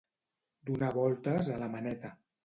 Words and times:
Donar 0.69 0.87
voltes 0.95 1.49
a 1.57 1.59
la 1.65 1.69
maneta. 1.75 2.11